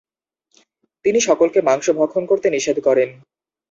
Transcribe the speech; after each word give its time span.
তিনি 1.05 1.19
সকলকে 1.27 1.59
মাংস 1.61 1.85
ভক্ষণ 1.99 2.23
করতে 2.25 2.47
নিষেধ 2.49 2.77
করেন। 2.87 3.09